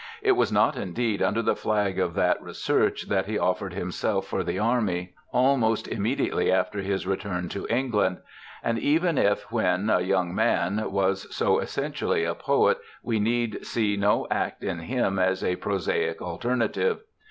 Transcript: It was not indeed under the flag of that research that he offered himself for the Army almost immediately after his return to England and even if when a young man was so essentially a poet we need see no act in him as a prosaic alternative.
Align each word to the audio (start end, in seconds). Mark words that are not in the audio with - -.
It 0.23 0.31
was 0.31 0.51
not 0.51 0.77
indeed 0.77 1.21
under 1.21 1.43
the 1.43 1.55
flag 1.55 1.99
of 1.99 2.15
that 2.15 2.41
research 2.41 3.07
that 3.09 3.27
he 3.27 3.37
offered 3.37 3.73
himself 3.75 4.25
for 4.25 4.43
the 4.43 4.57
Army 4.57 5.13
almost 5.31 5.87
immediately 5.87 6.51
after 6.51 6.79
his 6.81 7.05
return 7.05 7.49
to 7.49 7.67
England 7.69 8.17
and 8.63 8.79
even 8.79 9.19
if 9.19 9.43
when 9.51 9.91
a 9.91 10.01
young 10.01 10.33
man 10.33 10.91
was 10.91 11.27
so 11.29 11.59
essentially 11.59 12.23
a 12.23 12.33
poet 12.33 12.79
we 13.03 13.19
need 13.19 13.63
see 13.63 13.95
no 13.95 14.25
act 14.31 14.63
in 14.63 14.79
him 14.79 15.19
as 15.19 15.43
a 15.43 15.57
prosaic 15.57 16.19
alternative. 16.19 17.01